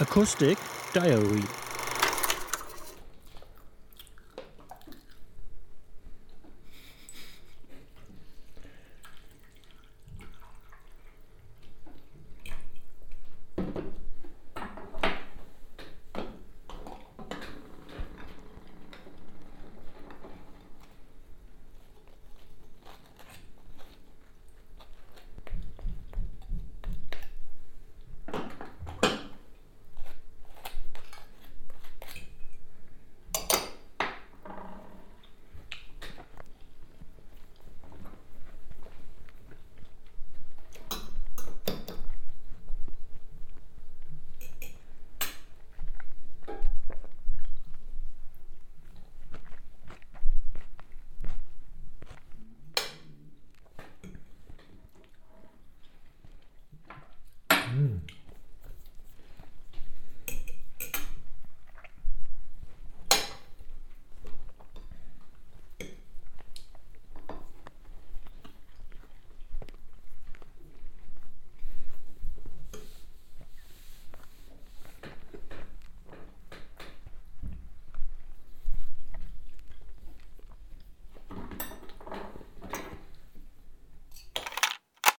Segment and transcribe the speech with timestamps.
[0.00, 0.58] Acoustic
[0.92, 1.67] Diary.